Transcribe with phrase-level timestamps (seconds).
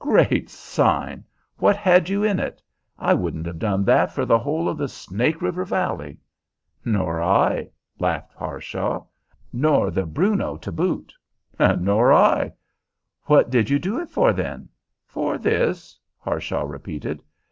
[0.01, 1.23] Great Sign!
[1.57, 2.59] What had you in it?
[2.97, 6.17] I wouldn't have done that for the whole of the Snake River valley."
[6.83, 9.05] "Nor I," laughed Harshaw.
[9.53, 11.13] "Nor the Bruneau to boot."
[11.59, 12.51] "Nor I."
[13.25, 14.69] "What did you do it for, then?"
[15.05, 17.21] "For this," Harshaw repeated.